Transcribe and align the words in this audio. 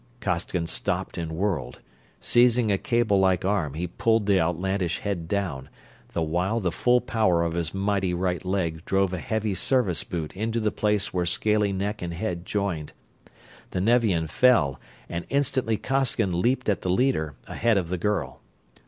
Costigan 0.19 0.65
stopped 0.65 1.15
and 1.15 1.31
whirled. 1.33 1.79
Seizing 2.19 2.71
a 2.71 2.79
cable 2.79 3.19
like 3.19 3.45
arm, 3.45 3.75
he 3.75 3.85
pulled 3.85 4.25
the 4.25 4.39
outlandish 4.39 4.97
head 4.97 5.27
down, 5.27 5.69
the 6.13 6.23
while 6.23 6.59
the 6.59 6.71
full 6.71 6.99
power 7.01 7.43
of 7.43 7.53
his 7.53 7.71
mighty 7.71 8.11
right 8.11 8.43
leg 8.43 8.83
drove 8.83 9.13
a 9.13 9.19
heavy 9.19 9.53
service 9.53 10.03
boot 10.03 10.35
into 10.35 10.59
the 10.59 10.71
place 10.71 11.13
where 11.13 11.27
scaly 11.27 11.71
neck 11.71 12.01
and 12.01 12.15
head 12.15 12.47
joined. 12.47 12.93
The 13.69 13.81
Nevian 13.81 14.25
fell, 14.25 14.79
and 15.07 15.23
instantly 15.29 15.77
Costigan 15.77 16.41
leaped 16.41 16.67
at 16.67 16.81
the 16.81 16.89
leader, 16.89 17.35
ahead 17.47 17.77
of 17.77 17.89
the 17.89 17.97
girl. 17.99 18.41